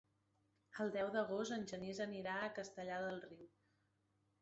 El 0.85 0.89
deu 0.95 1.11
d'agost 1.17 1.55
en 1.59 1.67
Genís 1.73 2.01
anirà 2.09 2.41
a 2.41 2.51
Castellar 2.59 3.01
del 3.07 3.25
Riu. 3.31 3.49